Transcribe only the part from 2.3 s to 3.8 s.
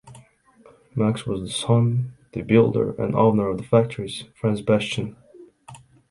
the builder and owner of the